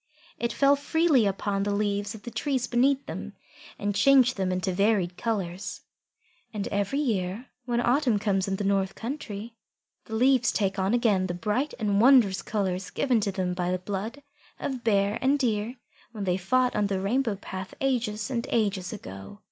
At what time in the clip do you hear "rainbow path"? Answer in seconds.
16.99-17.75